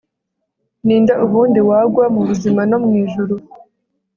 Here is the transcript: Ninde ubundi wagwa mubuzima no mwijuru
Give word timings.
Ninde 0.85 1.13
ubundi 1.25 1.59
wagwa 1.69 2.05
mubuzima 2.13 2.61
no 2.69 2.77
mwijuru 2.83 3.35